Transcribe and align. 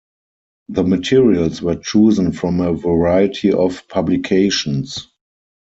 The 0.69 0.83
materials 0.83 1.61
were 1.61 1.75
chosen 1.75 2.31
from 2.31 2.59
a 2.59 2.73
variety 2.73 3.53
of 3.53 3.87
publications. 3.87 5.05